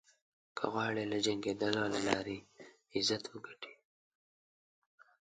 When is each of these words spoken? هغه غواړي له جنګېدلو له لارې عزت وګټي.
هغه 0.55 0.65
غواړي 0.73 1.03
له 1.11 1.17
جنګېدلو 1.25 1.83
له 1.93 1.99
لارې 2.07 2.37
عزت 2.95 3.23
وګټي. 3.29 3.73